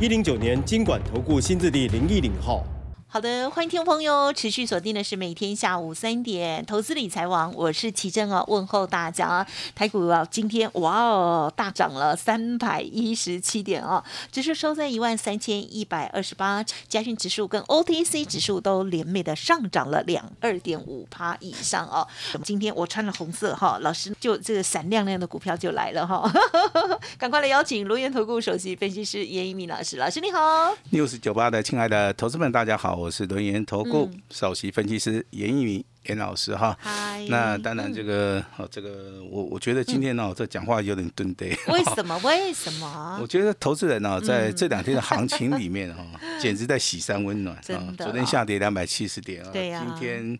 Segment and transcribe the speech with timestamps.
[0.00, 2.64] 一零九年经管投顾新字第零一零号。
[3.10, 9.46] 好的，欢迎听众朋友持续锁定的是每天下午三点投资理财网，我是奇珍哦，问候大家。
[9.74, 22.06] 台股啊，今天哇哦大涨了三百一十七点哦，指数收在一万三千一百二十八，加权指数跟 OTC 指数都连袂的上涨了两二点五趴以上哦。
[22.44, 26.30] 今天我穿了红色哈，老师就这个闪亮亮的股票就来了哈，
[27.16, 30.74] 赶快来邀请罗源投顾首席分析师严一鸣老师，老师你好。
[30.92, 32.97] news 九八的亲爱的投资们，大家好。
[32.98, 36.76] 我是轮研投顾首席分析师严一鸣严老师哈。
[36.80, 37.24] 嗨。
[37.28, 41.46] 那当然，这个哦，这个我我觉得今天呢，这讲话有点蹲呆。
[41.68, 42.18] 为 什么？
[42.24, 43.18] 为什么？
[43.22, 46.04] 我觉得投资人呢，在这两天的行情里面哈，
[46.40, 47.94] 简直在喜山温暖啊。
[47.96, 49.50] 昨天下跌两百七十点啊。
[49.52, 49.84] 对呀。
[49.86, 50.38] 今天。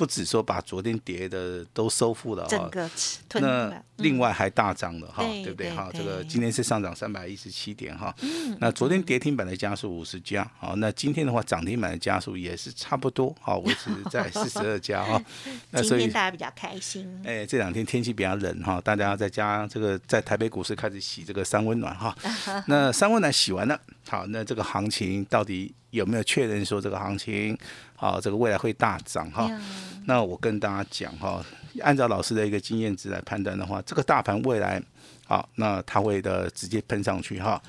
[0.00, 2.70] 不止说把昨天跌的都收复了哈，
[3.34, 5.90] 那另外还大涨了哈，对不对哈？
[5.92, 8.14] 这个今天是上涨三百一十七点哈，
[8.60, 15.22] 那昨天跌停板的家数五十家，好，那今天的话涨停板的家数也是差不多，好， 维持在四十二家哈。
[15.70, 17.06] 那所以大家比较开心。
[17.22, 22.16] 哎，这两天天气比较冷哈，大家在家这个在台北股市开始洗这个三温暖哈。
[22.66, 23.78] 那三温暖洗完了，
[24.08, 27.56] 好，那这个行情到底有没有确认说这个行情
[27.96, 29.50] 好，这个未来会大涨哈？
[30.06, 31.44] 那我跟大家讲哈，
[31.82, 34.82] 按照老师的一个经验值来判断的话，这个大盘未来
[35.26, 37.60] 好，那它会的直接喷上去哈。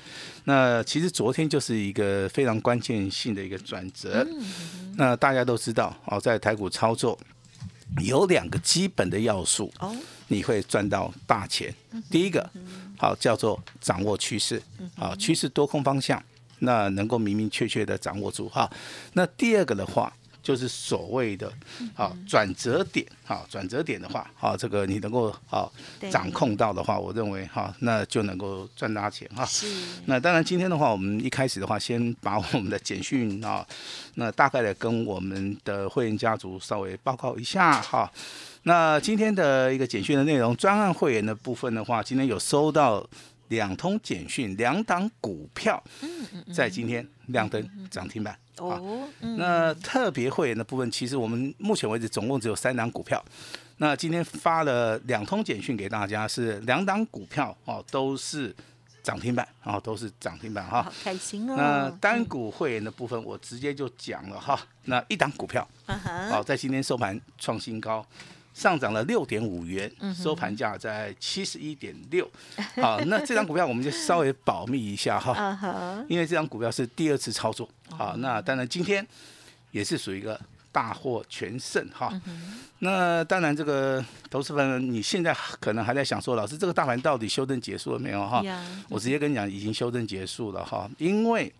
[0.44, 4.26] 那其实昨天就是一个非常关键性的一个转折。
[4.96, 7.18] 那大家都知道哦，在台股操作
[8.00, 9.94] 有两个基本的要素哦，
[10.28, 11.72] 你会赚到大钱。
[12.10, 12.50] 第一个
[12.96, 14.60] 好叫做掌握趋势，
[14.96, 16.20] 好趋势多空方向，
[16.62, 18.68] 那能够明明确确的掌握住哈。
[19.12, 20.12] 那第二个的话。
[20.42, 21.48] 就是所谓的，
[21.94, 25.72] 好转折点，好转折点的话，好这个你能够好
[26.10, 29.44] 掌控到的话，我认为哈，那就能够赚大钱哈。
[29.44, 29.68] 是。
[30.06, 33.64] 那当然今天的话，我们一开始的话，先把我们的简讯啊，
[34.16, 38.10] 那大概的跟我们的会员家族稍微报告一下哈。
[38.64, 43.08] 那今天的一个简讯的内容，专案会员的部分的话，今天有收到。
[43.52, 45.82] 两通简讯，两档股票
[46.54, 48.34] 在今天亮灯涨停板。
[48.56, 53.22] 哦，那特别会员的部分，其实我们目前为止总共只有三档股票。
[53.76, 58.54] 那今天发了两通简讯给大家，是两档股票哦，都是
[59.02, 60.82] 涨停板，然后都是涨停板哈。
[60.82, 61.54] 好开心哦。
[61.56, 64.58] 那单股会员的部分，我直接就讲了哈。
[64.84, 65.68] 那一档股票，
[66.30, 68.06] 好，在今天收盘创新高。
[68.54, 72.30] 上涨了六点五元，收盘价在七十一点六。
[72.76, 77.68] 好， 那这张股票我们就稍微保密一下哈，因为这张股票是第二次操作。
[77.90, 79.06] 好，那当然今天
[79.70, 80.38] 也是属于一个
[80.70, 82.12] 大获全胜哈。
[82.80, 88.42] 那当然这个投资人你现在可能还在想说，老师这个大盘到底修正结束了没有哈？
[88.88, 91.52] 我直接跟你讲，已经修正结束了哈，因为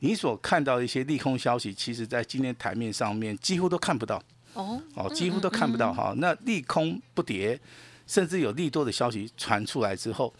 [0.00, 4.22] 你所看到的一些利空消息，其实在今天台面上面几乎都看不到。
[4.56, 6.12] 哦，哦，几乎都看不到哈。
[6.16, 7.58] 那利空不跌，
[8.06, 10.32] 甚至有利多的消息传出来之后，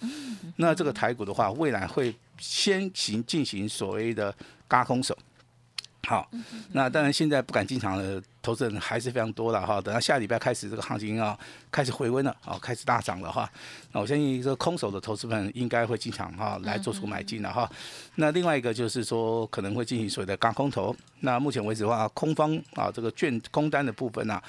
[0.56, 4.34] 那这个台股的话，未来会先行进行所谓的
[4.66, 5.16] 嘎空手。
[6.06, 6.30] 好，
[6.70, 9.80] 那当然现在不敢进场的投资人还是非常多的哈。
[9.80, 11.36] 等到下礼拜开始，这个行情啊
[11.68, 13.50] 开始回温了，啊开始大涨了哈。
[13.90, 17.68] 那我相信这个空手的投资们应该会进场哈，来做出买进了哈。
[18.14, 20.94] 那另外一个就是说可能会进行所谓的高空头。
[21.22, 24.40] 那目前为止的话，空方啊这个券空单的部分呢，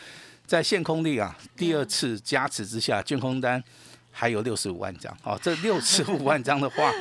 [0.45, 3.63] 在限空力啊第二次加持之下，券空单
[4.11, 5.11] 还有六十五万张。
[5.23, 6.93] 哦，这六十五万张的话。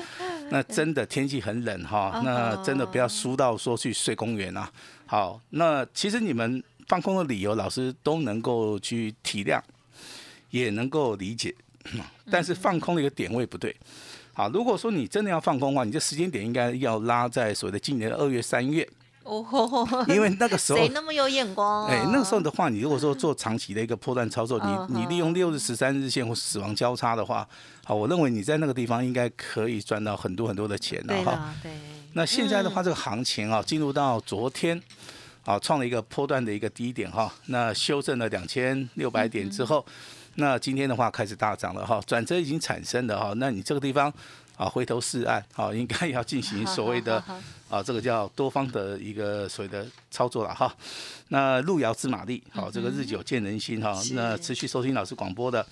[0.51, 4.71] 那真的天气很冷哈，那真的不要输到说去睡公园啊。
[5.07, 9.61] 好，那其实你们放空的理由，老师都能够去体谅，
[10.51, 11.55] 也能够理解。
[12.31, 13.75] 但是放空的一个点位不对。
[14.33, 18.87] 好，如果说你真的要放空的话，你这时间点应该要拉在所谓的今年的二月、三月。
[19.23, 19.45] 哦，
[20.07, 21.87] 因为那个时候谁那么有眼光？
[21.87, 27.49] 哎，那个时候的话，你如果说做长期的一个破断操作，你你利用六日、十三日线或死亡交叉的话，
[27.89, 31.55] 好，我认为你在那个地方应该可以赚到很多很多的钱的哈。
[31.63, 31.71] 对。
[32.15, 34.83] 那现在的话，这个行情啊，进入到昨天，
[35.45, 39.87] 啊，创了一个波段的一个低点哈，那修正了两千六百点之后，
[40.35, 44.13] 那今天的话开始大涨了哈，转折已经产生了哈，那你这个地方
[44.57, 47.23] 啊回头是岸，啊应该要进行所谓的
[47.69, 50.75] 啊这个叫多方的一个所谓的操作了哈。
[51.29, 54.01] 那路遥知马力，好这个日久见人心哈。
[54.13, 55.67] 那持续收听老师广播的，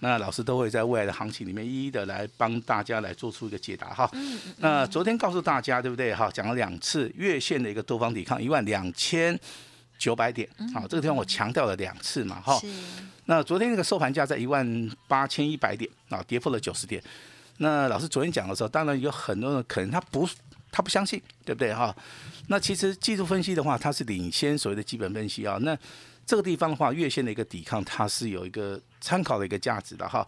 [0.00, 4.10] 那老师都会在未来的行情里面一一的来帮大家来做出一个解答哈。
[4.58, 6.28] 那昨天告诉大家对不对哈？
[6.32, 9.38] 讲了两次月线的一个多方抵抗一万两千
[9.96, 12.60] 九百点，好这个地方我强调了两次嘛哈。
[13.26, 17.02] 那昨天那个收盘价在一万八千一百点啊，跌破了九十点。
[17.58, 20.28] 那老师昨天讲的时候，当然有很多人可能他不
[20.70, 21.94] 他不相信，对不对哈？
[22.48, 25.58] 那其实技术分析的话，它是领先所谓的基本分析啊。
[25.62, 25.76] 那
[26.26, 30.26] 这个地方的话，月线的一个抵抗，它是有一个参考的一个价值的哈。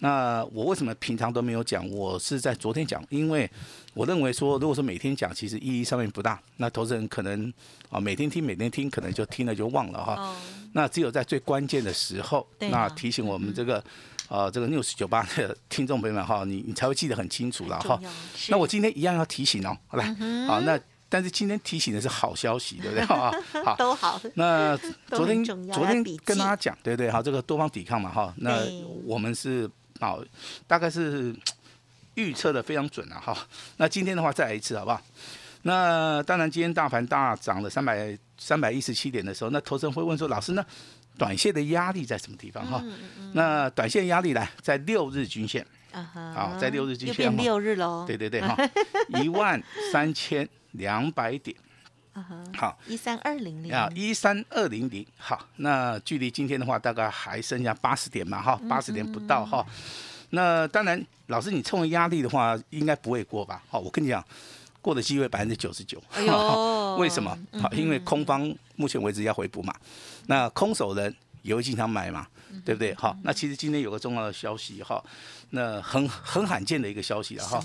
[0.00, 1.88] 那我为什么平常都没有讲？
[1.88, 3.48] 我是在昨天讲，因为
[3.94, 6.40] 我认为说，如果说每天讲，其实意义上面不大。
[6.56, 7.52] 那投资人可能
[7.88, 10.36] 啊，每天听每天听，可能就听了就忘了哈。
[10.72, 13.82] 那只有在最关键的时候，那提醒我们这个。
[14.28, 18.00] 啊，这个 news 九八的听众朋友们哈，你你才会记得很清楚了哈。
[18.48, 20.06] 那我今天一样要提醒哦，好来，
[20.46, 20.78] 好那
[21.08, 23.30] 但是今天提醒的是好消息，对不对啊？
[23.64, 24.20] 好， 都好。
[24.34, 24.76] 那
[25.08, 28.64] 昨天昨天跟大家讲，对对，好，这个多方抵抗嘛哈，那
[29.04, 30.20] 我们是好，
[30.66, 31.34] 大概是
[32.14, 33.36] 预测的非常准了哈。
[33.76, 35.00] 那今天的话再来一次好不好？
[35.62, 40.64] 那当然今天大盘大涨了三百三百一十七点的时候，那投资人会问说，老师呢？
[41.16, 42.64] 短线的压力在什么地方？
[42.66, 42.82] 哈？
[43.32, 48.04] 那短线压力呢在六日均线，好，在六日均线六日喽。
[48.06, 48.56] 对对对哈，
[49.22, 49.62] 一万
[49.92, 51.56] 三千两百点，
[52.56, 53.72] 好，一三二零零。
[53.72, 59.64] 啊，一三二零零，好，那距离今天的话大概还剩下八十点嘛哈，八十点不到哈。
[60.30, 63.62] 那当然，老师你冲压力的话，应该不会过吧？
[63.68, 64.24] 好，我跟你讲，
[64.84, 65.98] 过的机会百分之九十九。
[67.00, 67.36] 为什么？
[67.58, 69.74] 好，因为空方目前为止要回补嘛。
[70.26, 72.26] 那空手人也会经常买嘛，
[72.66, 72.94] 对不对？
[72.94, 75.02] 好，那其实今天有个重要的消息哈，
[75.50, 77.64] 那很很罕见的一个消息了哈。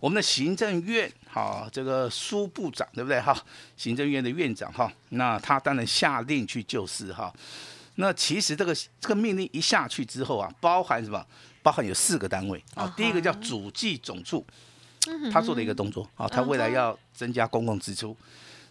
[0.00, 3.20] 我们的行政院哈，这个苏部长对不对？
[3.20, 3.36] 哈，
[3.76, 7.32] 行政院的院长哈，那他当然下令去救市哈。
[7.94, 11.24] 那其实这个这个命令一下去之后啊，包含什么？
[11.62, 12.92] 包含有四个单位啊。
[12.96, 14.46] 第一个叫主计总处，
[15.32, 18.16] 他做的一个动作啊，他未来要增加公共支出。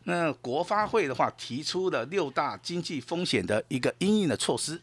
[0.04, 4.80] 那国发会的话提出了六大经济风险的一个应应的措施，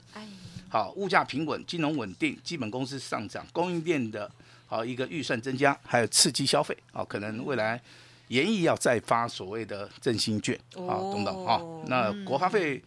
[0.69, 4.31] 好，物价平稳、金融稳定、基本工资上涨、供应链的
[4.67, 7.81] 好一个预算增加，还有刺激消费，啊，可能未来
[8.29, 12.83] 严议要再发所谓的振兴券，啊，等等，啊，那国发会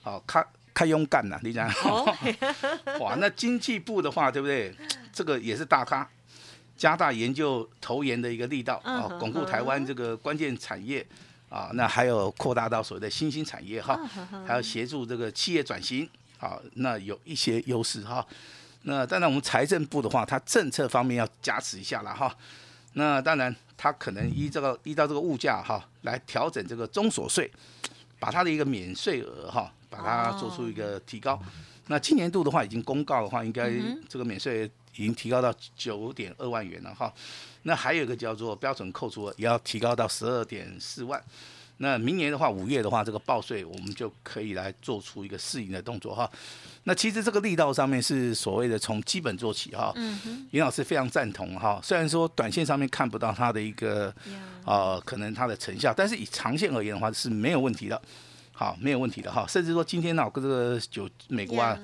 [0.00, 0.42] 好开
[0.72, 1.68] 开用干呐，你讲，
[3.00, 4.74] 哇，那经济部的话，对不对？
[5.12, 6.08] 这个也是大咖，
[6.82, 11.06] 加大研究投研的一个力道，啊，巩固台湾这个关键产业。
[11.48, 13.94] 啊，那还有扩大到所谓的新兴产业哈，
[14.46, 16.08] 还要协助这个企业转型，
[16.40, 18.26] 啊，那有一些优势哈。
[18.84, 22.34] 那当然我们财政部的话，它政策方面要加持一下了哈。
[22.94, 27.48] 那当然它可能依这个依照这个物价哈来调整这个中所税，
[28.18, 31.38] 把它的一个免税额哈，把它做出一个提高。
[31.88, 33.70] 那今年度的话已经公告的话，应该
[34.08, 37.12] 这个免税已经提高到九点二万元了哈。
[37.62, 41.22] 那还有一个叫做标准扣除额，也要提高到十二点四万。
[41.78, 46.30] 那明年的话，五月的话，这个报税我们就可以来做出一个适应的动作哈。
[46.84, 49.92] 那其实这个力道上面是所谓的从基本做起哈。
[49.96, 50.46] 嗯哼。
[50.52, 51.80] 尹老师非常赞同哈。
[51.82, 54.14] 虽然说短线上面看不到它的一个
[54.64, 58.00] 呃可能它的成效，但是以长线而言的话是没有问题的。
[58.52, 59.44] 好，没有问题的哈。
[59.48, 61.76] 甚至说今天呢，跟这个九美国啊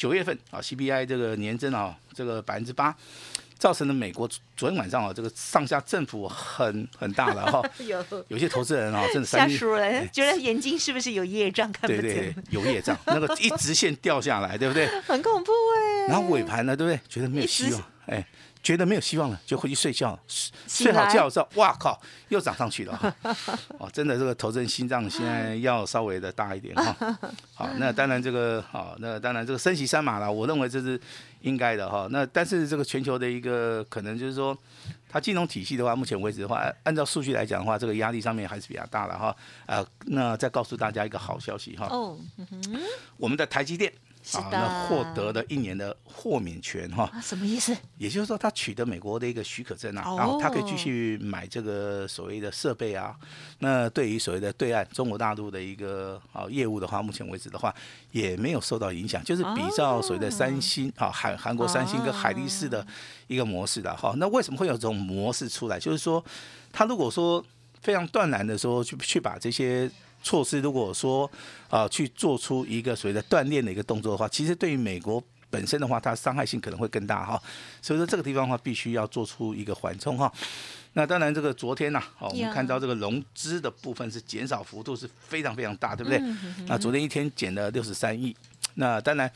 [0.00, 2.96] 九月份啊 CPI 这个年增啊这个百分之八。
[3.58, 4.26] 造成了美国
[4.56, 7.62] 昨天晚上啊，这个上下振幅很很大了哈。
[7.84, 12.34] 有有些投资人啊，真的吓输了，觉得眼睛是不是有业障看不见？
[12.48, 14.86] 有业障，那个一直线掉下来，对不对？
[15.04, 16.06] 很恐怖哎。
[16.08, 16.98] 然后尾盘呢，对不对？
[17.06, 18.26] 觉得没有希望，哎。
[18.62, 20.18] 觉得没有希望了，就回去睡觉。
[20.28, 23.16] 睡好觉之后，哇靠，又涨上去了。
[23.78, 27.18] 哦，真的，这个投资人心脏现在要稍微的大一点哈。
[27.54, 31.00] 好，那当然这个好，那当然这个升息三码了，我认为这是
[31.40, 32.06] 应该的哈。
[32.10, 34.56] 那但是这个全球的一个可能就是说，
[35.08, 39.34] 它金融体系的话，目前为止的话，按照数据来讲的话，这个压力上面还是比较大的哈。
[39.66, 41.86] 呃，那再告诉大家一个好消息哈。
[41.90, 42.18] 哦，
[43.16, 43.90] 我们的台积电。
[44.34, 47.74] 啊，那获得了一年的豁免权哈，什么意思？
[47.96, 53.16] 也就是说，他取得美国的一个许可证啊，然后他可以继续买这个所谓的设备啊。
[53.60, 57.74] 那对于所谓的对岸中国大陆的一个啊业务的话，目前为止的话
[58.12, 62.86] 也没有受到影响，就是比照所谓的三星啊韩韩国三星跟海力士的
[63.26, 64.12] 一个模式的哈。
[64.18, 65.80] 那为什么会有这种模式出来？
[65.80, 66.22] 就是说，
[66.70, 67.42] 他如果说
[67.80, 69.90] 非常断然的说去去把这些。
[70.22, 71.30] 措施如果说
[71.68, 77.42] 啊去做出一个所谓的锻炼的一个动作的话，其实对于美国本身的话，它伤害性可能会更大哈。
[77.82, 80.32] 所以说这个地方的话，必须要做出一个缓冲哈。
[80.92, 86.20] 那当然，这个昨天呢，哦，我们看到这个融资的部分是减少幅度是非常非常大，对不对？
[86.66, 88.36] 那昨天一天减了六十三亿。
[88.74, 89.30] 那当然。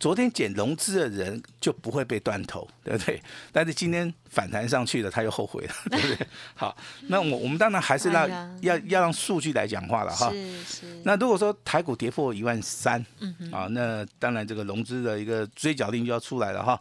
[0.00, 3.20] 昨天减融资的人就不会被断头， 对不对？
[3.52, 6.26] 但是今天反弹上去了，他又后悔了， 对不对？
[6.54, 6.76] 好，
[7.08, 8.28] 那我我们当然还是让
[8.62, 10.30] 要要让数据来讲话了哈。
[10.30, 11.00] 是是。
[11.04, 16.80] 那如果说台股跌破一万三，嗯啊，那当然这个融资的一个追缴令就要出来了哈。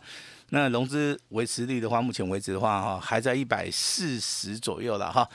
[0.50, 5.28] 那融资维持率的话，目前为止的话哈，还在一百四十左右了哈。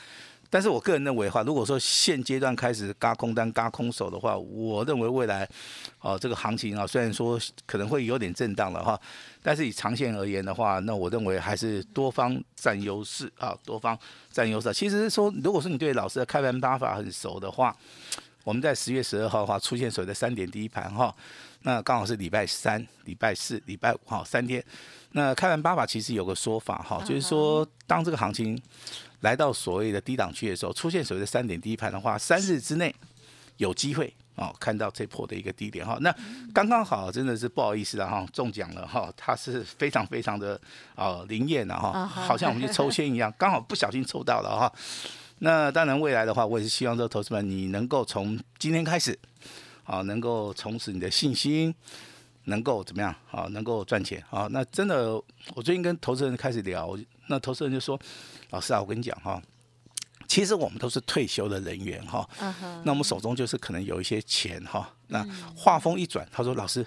[0.52, 5.48] 但是我个人认为的话，如果说现阶段开始嘎空单、嘎空手的话，我认为未来，
[6.00, 9.00] 哦，这个行情啊，虽然说可能会有点震荡了哈，
[9.42, 13.98] 但是以长线而言的话，那我认为还是多方占优势啊，多方
[14.30, 14.70] 占优势。
[14.74, 17.74] 其实说，如果说你对老师的开盘打法很熟的话，
[18.44, 21.14] 我们在十月十二号的话出现所谓的三点第一盘哈，
[21.62, 24.64] 那刚好是礼拜三、礼拜四、礼拜五哈三天。
[25.12, 28.60] 那开盘八法其实有个说法哈，就是说当这个行情。
[29.22, 32.92] 来到所谓的低档区的时候，出现所谓的三点第一盘的话，三日之内
[33.58, 35.96] 有机会哦看到这破的一个低点哈。
[36.00, 36.12] 那
[36.52, 40.60] 刚刚好，真的是不好意思了哈，中奖了哈，它是非常非常的
[40.96, 44.72] 啊灵验的哈，好像我们去抽签一样，刚好不小心抽到了哈。
[45.44, 49.18] 那当然未来的话，我也是希望这个投资们你能够从今天开始
[49.82, 51.74] 啊，能够重拾你的信心，
[52.44, 54.46] 能够怎么样啊，能够赚钱啊。
[54.52, 55.14] 那真的，
[55.54, 56.96] 我最近跟投资人开始聊，
[57.26, 57.98] 那投资人就说。
[58.50, 59.42] 老师啊，我跟你讲哈，
[60.28, 62.28] 其实我们都是退休的人员哈，
[62.84, 64.92] 那我们手中就是可能有一些钱哈。
[65.06, 66.86] 那话锋一转，他说：“老师，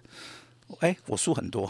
[0.80, 1.70] 哎，我输很多。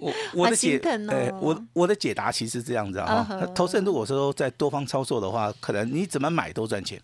[0.00, 3.26] 我我的解，哎，我我的解答其实这样子啊。
[3.54, 7.00] 投资人如果说在多方操作的话，可能你怎么买都赚钱。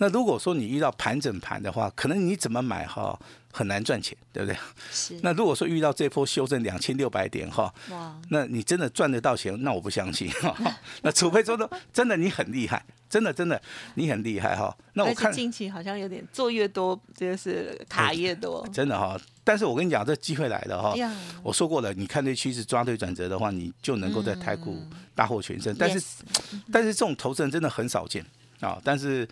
[0.00, 3.18] 那如果说你遇到盘整盘的话，可能你怎么买哈？
[3.50, 4.56] 很难赚钱，对不对？
[4.92, 5.18] 是。
[5.22, 9.60] 那如果说遇到这波修正两千六百点哈，哇，那你真的赚得到钱？
[9.62, 10.54] 那我不相信哈。
[11.02, 13.60] 那除非说的真的你很厉害，真的真的
[13.94, 14.76] 你很厉害哈。
[14.94, 19.18] 那我看近期好像有点做越多就是卡越多， 真的哈。
[19.44, 20.94] 但是我跟你讲，这机会来了哈。
[21.42, 24.82] 我说过了，你看对趋势抓对转折的话，你就能够在台股
[25.14, 25.74] 大获全胜。
[25.78, 26.06] 但是，
[26.72, 28.24] 但是这种投资人真的很少见
[28.60, 28.80] 啊。
[28.84, 29.26] 但是。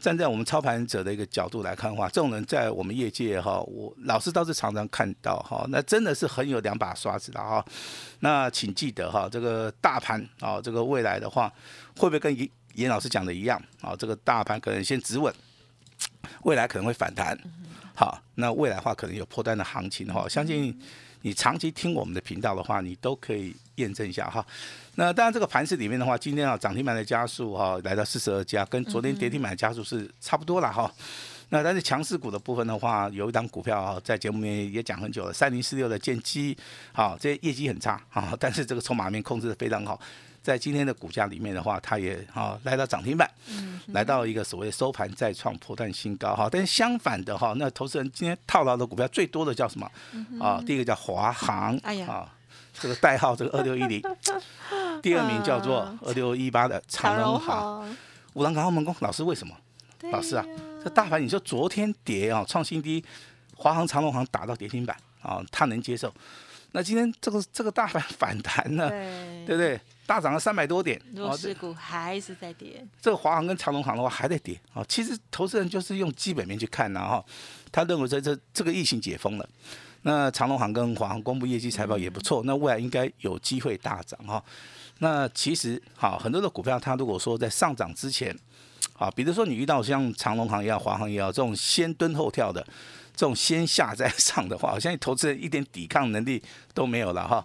[0.00, 7.62] 站在我们操盘者的一个角度来看的话，这种人在我们业界哈，我老师倒是常常看到哈，那真的是很有两把刷子的哈。
[8.20, 11.52] 那请记得哈，这个大盘啊，这个未来的话，
[11.98, 12.34] 会不会跟
[12.74, 13.94] 严严老师讲的一样啊？
[13.96, 15.32] 这个大盘可能先止稳，
[16.42, 17.38] 未来可能会反弹。
[17.94, 20.78] 好，那未来的话可能有破单的行情哈，相信。
[21.22, 24.42] 你长期听我们的频道的话，你都可以验证一下哈。
[24.94, 30.90] 那当然，这个盘市里面的话，今天啊涨停板的加速哈来到四十二家，跟昨天跌停板的加速是差不多了哈。
[31.50, 36.56] 那但是强势股的部分的话，有一档股票啊，在节目里面也讲很久了，三零四六的剑基，
[36.94, 40.00] 好，这业绩很差啊，但是这个筹码面控制的非常好。
[40.42, 43.30] 在今天的股价里面的话，它也哈来到涨停板，
[43.88, 46.48] 来到一个所谓的收盘再创破断新高哈。
[46.50, 49.90] 但是相反的哈，那投资人今天套牢的股票最多的叫什么？
[50.40, 52.32] 啊，第一个叫华航，啊，
[52.72, 54.02] 这个代号这个 二六一零，
[55.02, 57.96] 第二名叫做二六一八的长荣航。
[58.34, 59.54] 五郎港澳门工老师为什么？
[60.10, 60.44] 老师啊，
[60.82, 63.04] 这大盘你说昨天跌啊创新低，
[63.54, 66.10] 华航、长荣航打到跌停板啊，他能接受。
[66.72, 68.88] 那今天这个这个大盘 反弹呢，
[69.46, 69.80] 对不对？
[70.06, 72.84] 大涨了三百多点，弱势股还是在跌。
[73.00, 74.84] 这个华航跟长隆航的话还在跌啊。
[74.88, 77.24] 其实投资人就是用基本面去看然后
[77.70, 79.48] 他认为这这这个疫情解封了，
[80.02, 84.42] 那长隆航跟华航公布业绩财报也不错，那未来应该有机会大涨哈。
[84.98, 88.36] 那其实好很多的股票，它如果说在上涨之前，
[89.00, 92.62] 好，比如说你遇到像长隆行也好，华航也好，这种先蹲后跳的。
[93.16, 96.42] 这种先下再上的话，我相信投资人一点抵抗能力
[96.74, 97.42] 都没有了哈。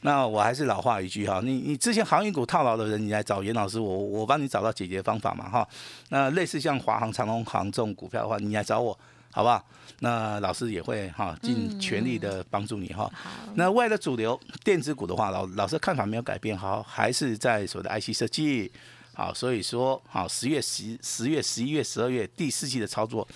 [0.00, 5.68] 那我还是老话一句哈，你你之前航运股套牢的人，你来找严老师，我我帮你找到解决方法嘛哈。
[6.08, 8.98] 那类似像华航、长隆航这种股票的话，你来找我，
[9.30, 9.64] 好不好？
[10.00, 13.08] 那老师也会哈尽全力的帮助你哈。
[13.54, 18.70] 那外的主流电子股的话，老老师看法没有改变，好，还是在所谓的 IC 设计，
[19.16, 23.26] 好，所以说好十月十十月十一月十二月第四季的操作。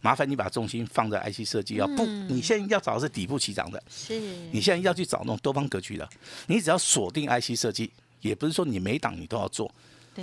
[0.00, 1.86] 麻烦你把重心放在 IC 设计啊！
[1.96, 3.82] 不，你现在要找的是底部起涨的。
[3.88, 4.18] 是。
[4.52, 6.08] 你现在要去找那种多方格局的，
[6.46, 7.90] 你只要锁定 IC 设计，
[8.20, 9.72] 也不是说你每档你都要做。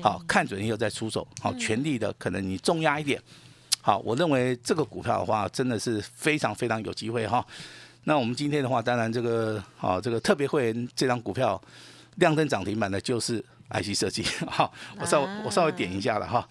[0.01, 1.25] 好，看准以后再出手。
[1.41, 3.21] 好，全力的可能你重压一点。
[3.81, 7.45] 好，我认为这个股票的话，真的是非常非常有机会哈。
[8.05, 11.61] 那我们今天的话，当然这个好，这个特别会员这张股票
[12.15, 14.23] 亮灯涨停板的就是 IC 设计。
[14.47, 16.47] 好，我稍微我稍微点一下了哈。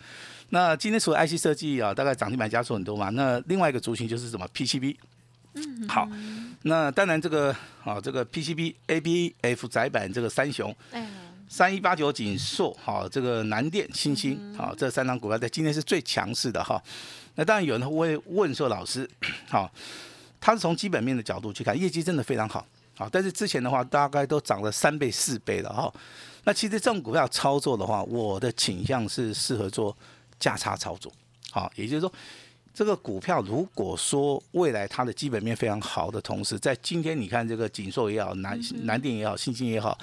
[0.51, 3.09] 那今天除了 IC 设计啊，大概涨停板加速很多嘛。
[3.11, 4.97] 那另外一个族群就是什么 PCB。
[5.55, 6.09] 嗯，好。
[6.63, 7.55] 那当然这个
[7.85, 10.75] 啊，这个 PCB、ABF 窄板这个三雄，
[11.49, 16.83] 三一八九锦硕，好，这个南电、新兴，好，这三张股票在今天是最强势的哈。
[17.35, 19.09] 那当然有人会问说，老师，
[19.49, 19.71] 好，
[20.41, 22.67] 他是从基本面的角度去看，业绩真的非常好，
[22.97, 25.93] 好，但是之前的话大概都涨了三倍、四倍了哈。
[26.45, 29.97] 那其实这种股票操作的话，我的倾向是适合做
[30.39, 31.13] 价差操作，
[31.51, 32.13] 好，也就是说，
[32.73, 39.99] 这个股票如果说未来它的基本面非常好的同时，在今天你看这个锦硕也好，南南电也好，新兴也好。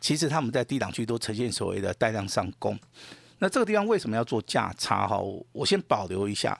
[0.00, 2.78] 其实他们在低档区都呈现所谓的带量上攻，
[3.38, 5.20] 那这个地方为什么要做价差哈？
[5.52, 6.58] 我先保留一下。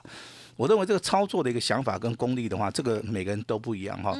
[0.61, 4.15] 我认为这个操作的一个想法跟功力的话，这个每个人都不一样哈。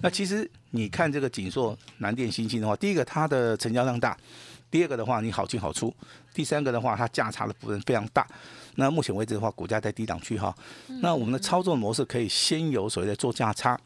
[0.00, 4.16] 那其实你看这个锦硕、南电、新兴的话，第一个它的成交量大，
[4.70, 5.94] 第二个的话你好进好出，
[6.32, 8.26] 第三个的话它价差的部分非常大。
[8.76, 10.56] 那目前为止的话，股价在低档区哈。
[11.02, 13.78] 那我们的操作模式可以先有所谓的做价差。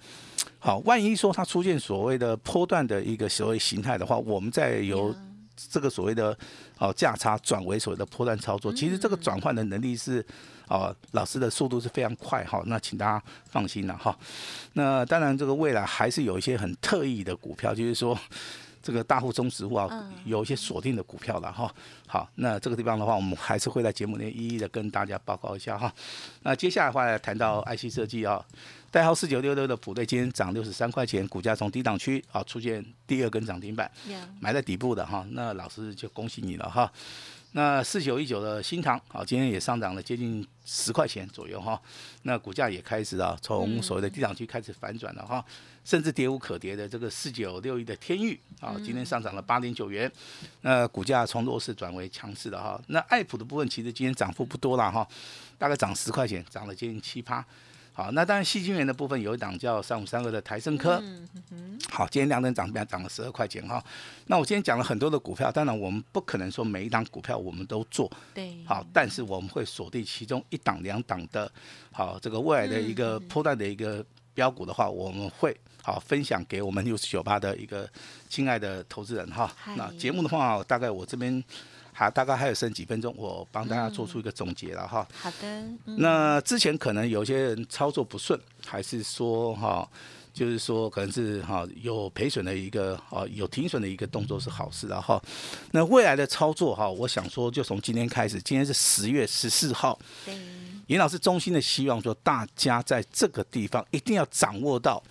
[0.60, 5.12] 好，万一说它出现所谓的波段的一个所谓形态的话，我们再由
[5.56, 6.36] 这个所谓的
[6.78, 10.24] 哦价差转为所谓的波段操作，其实这个转换的能力是
[10.68, 14.16] 哦老师的速度是非常快哈，那请大家放心了哈。
[14.74, 18.18] 那当然这个未来还是有一些很特异的股票，就是说。
[18.86, 21.68] 这个大户、中实户啊，有一些锁定的股票了哈。
[22.06, 25.92] 好，那这个地方的话，我们还是会在节目内一一的跟大家报告一下哈。
[26.44, 28.40] 那接下来的话，谈到 IC 设计啊，
[28.92, 33.90] 代号四九六六的普瑞今天涨六十三块钱，股价从低档区啊出现第二根涨停板，
[34.38, 35.26] 埋在底部的哈。
[35.32, 36.88] 那老师就恭喜你了哈。
[37.56, 41.80] 那四九一九的新塘，好，今天也上涨了接近十块钱左右哈。
[42.24, 45.42] 那股价也开始啊，从所谓的低档区开始反转了哈，
[45.82, 50.10] 甚至跌无可跌的这个四九六一的天域啊，今天上涨了八点九元。
[50.60, 52.78] 那股价从弱势转为强势的哈。
[52.88, 55.08] 那爱普的部分其实今天涨幅不多了哈，
[55.56, 57.42] 大概涨十块钱，涨了接近七趴。
[57.96, 61.02] 好，那当然，细晶圆的部分有一档叫三五三二的台升科，
[61.88, 63.82] 好，今天两等涨停涨了十二块钱哈。
[64.26, 71.50] 那我今天讲了很多的股票，当然我们不可能说每一档股票我们都做，对，好，但是我们会锁定其中一档两档的，
[71.90, 74.04] 好，这个未来的一个破断的一个
[74.34, 77.88] 标股的话，我们会好分享给我们六十九八的一个
[78.28, 79.50] 亲爱的投资人哈。
[79.74, 81.42] 那节目的话，大概我这边。
[81.98, 85.08] 好，大概还有剩几分钟，我帮大家做出一个总结了哈。
[85.18, 85.64] 好的。
[85.96, 89.88] 那之前可能有些人操作不顺，还是说哈，
[90.30, 95.18] 就是说可能是哈有赔损的一个啊，有停损的一个动作是好事的哈。
[95.70, 99.98] 那未来的操作哈，我想说就从今天开始，今天是十月十四号。
[100.26, 100.36] 对。
[100.88, 105.02] 严老师衷心的希望说，大家在这个地方一定要掌握到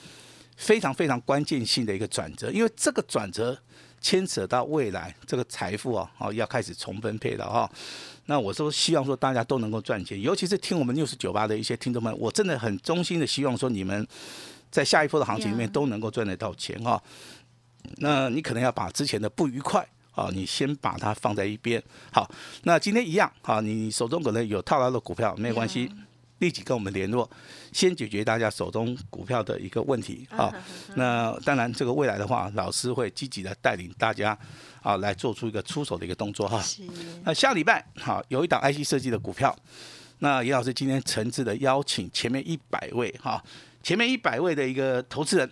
[0.56, 3.60] 非常非常关键性的一个转折，因为这个转折。
[4.06, 7.68] 牵扯到未来这个财富啊，哦，要开始重分配了哈。
[8.28, 14.08] 那我说希望说大家都能够赚钱，尤其是听我们六十九八的一些听众们，我真的很衷心的希望说你们
[14.70, 17.02] 在下一波的行情里面都能够赚得到钱哈。
[17.98, 21.82] 那你可能要把之前的不愉快啊，你先把它放在一边。
[22.12, 22.30] 好，
[22.62, 25.92] 那今天一样啊，你手中可能有套牢的股票，没有关系。
[26.40, 27.30] 立即跟我们联络，
[27.72, 30.54] 先解决大家手中股票的一个问题啊。
[30.96, 34.38] 那当然，这个未来的话，老师会积极的带领大家
[34.82, 36.62] 啊，来做出一个出手的一个动作哈。
[37.24, 39.56] 那下礼拜好，有一档 IC 设计的股票，
[40.20, 43.42] 那严老师今天诚挚的邀请前面一百位哈，
[43.82, 45.50] 前面一百位的一个投资人，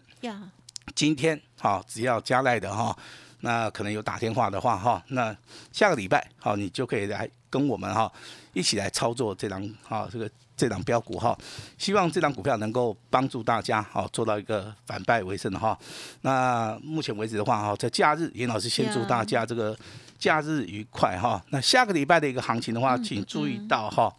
[0.93, 2.93] 今天好，只要加赖的哈，
[3.39, 5.33] 那可能有打电话的话哈，那
[5.71, 8.11] 下个礼拜好，你就可以来跟我们哈
[8.51, 10.29] 一起来操作这张哈这个。
[10.55, 11.37] 这档标股哈，
[11.77, 15.77] 希望这档股票能够帮助大家哈，做到一个反败为胜的哈。
[16.21, 19.75] 那目前为止的话哈，在假日，严老师先祝大家这个
[20.19, 21.43] 假日愉快哈。
[21.49, 24.13] 那下个礼拜的一个行情的话，请注意到哈。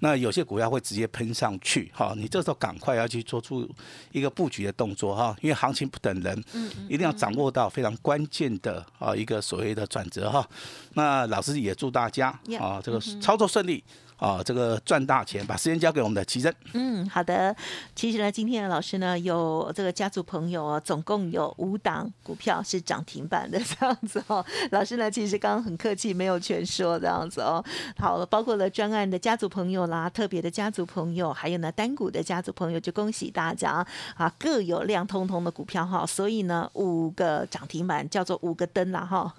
[0.00, 3.66] 那有些股票会直接喷上去哈，你这时候赶快要去做出
[4.12, 6.44] 一个布局的动作哈，因为行情不等人，
[6.86, 10.46] 一定要掌握到非常关键的啊一个所谓的转折哈。
[10.92, 13.82] 那老师也祝大家啊这个操作顺利。
[14.16, 16.54] 啊，这个赚大钱，把时间交给我们的奇珍。
[16.72, 17.54] 嗯，好的。
[17.94, 24.42] 其实呢，今天的老师呢，有这个家族朋友哦，总共有五档股票是涨停板的这样子哦。
[24.70, 27.62] 老师呢，其实刚刚很客气，没有全说这样子哦。
[27.98, 36.06] 好，包括了专案的家族朋友啦，特别的家族朋友，还有呢单股的家族朋友，就恭喜大家啊，各有亮通通的股票哈。
[36.06, 39.30] 所以呢，五个涨停板叫做五个灯啦哈。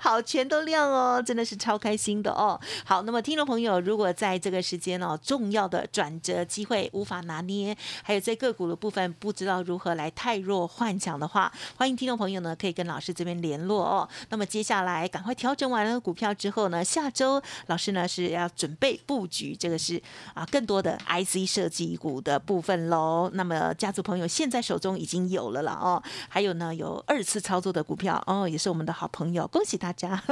[0.00, 2.60] 好，全都亮哦，真的是超开心的哦。
[2.84, 3.03] 好。
[3.04, 14.08] 那么听众朋友，如果在这个时间哦，重要的转折机会无法拿捏，还有在个股的部分不知道如何来太弱换强的话，欢迎听众朋友呢可以跟老师这边联络哦。
[14.30, 20.00] 那么接下来赶快调整完了股票之后呢，下周老师呢是要准备布局，这个是
[20.32, 23.30] 啊更多的 IC 设计股的部分喽。
[23.34, 30.22] 那么家族朋友现在手中已经有了了哦，还有呢有二次操作的股票哦，也是我们的好朋友，恭喜大家。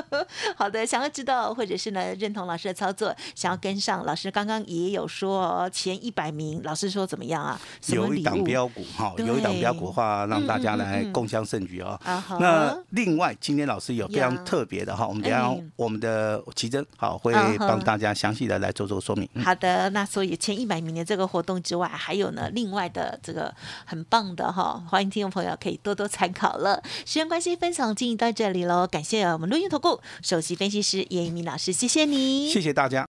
[0.56, 7.60] 好的，想要知道或者是呢认同老师的操作，想要跟上老师刚刚也有说前一百名，老师说怎么样啊？
[7.88, 11.98] 有一档标股哈，有一档标股的话，让大家来共襄盛举哦。
[12.38, 19.28] 那另外今天老师有非常特别的哈，我们等下我们的奇珍好会帮大家详细的来做做说明。
[19.42, 23.54] 好的，那所以前一百名的这个活动之外，还有呢另外的这个
[23.86, 26.82] 很棒的哈，欢迎听众朋友可以多多参考了。
[27.06, 33.06] 时间关系，分享进行到这里喽，感谢我们录音投顾首席分析师叶一鸣老师，谢谢你，谢谢大家。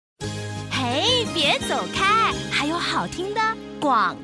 [0.71, 3.41] 嘿，别走开，还有好听的
[3.79, 4.15] 广。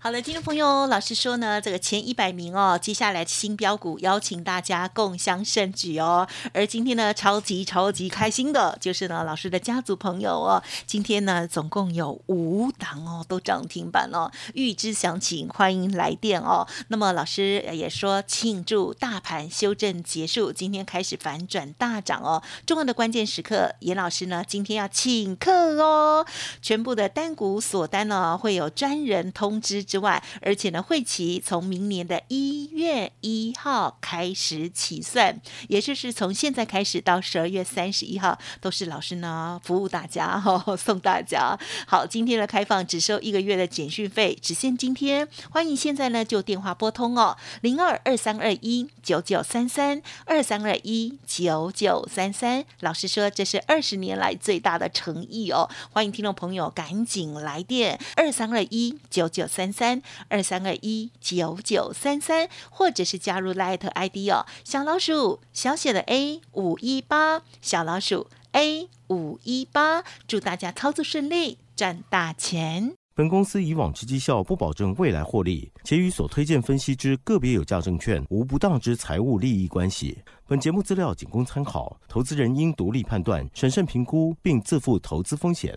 [0.00, 6.26] 好了，听众朋友，老师说呢，这个前一百名哦，接下来新标股邀请大家共襄盛举哦。
[6.54, 14.30] 而今天呢，超级超级开心的就是呢，老师的家族朋友哦，今天呢总共有五档哦，都涨停板哦。
[14.54, 16.66] 预知详情，欢迎来电哦。
[16.86, 22.40] 那么老师也说，庆祝大盘修正结束，今天开始反转大涨哦。
[22.64, 26.24] 重要的关键时刻，严老师呢今天要请客哦，
[26.62, 29.58] 全部的单股锁单呢会有专人通。
[29.60, 41.58] 知之外，而且呢，会期从明年的一月一号开始起算，也就是从现在开始到十二月三十一号，都是老师呢服务大家哈，送大家。
[41.88, 45.26] 好，今天的开放只收一个月的简讯费，只限今天。
[45.50, 52.64] 欢迎现在呢就电话拨通哦，零二二三二一九九三三二三二一九九三三。
[52.80, 59.28] 老师说这是二十年来最大的诚意哦，欢迎听众朋友赶紧来电二三二一九。
[59.38, 72.94] 九三三二三二一九九三三，或者是加入 Light ID 哦，小老鼠小写的 A 五一八，小老鼠 A 五一八，祝大家操作顺利，赚大钱。
[73.14, 80.18] 本公司以往之绩效不保证未来获利，且与所推荐分析之个别有价证券无不当之财务利益关系。
[80.48, 85.76] 本节目资料仅供参考，投资人应独立判断、审慎评估，并自负投资风险。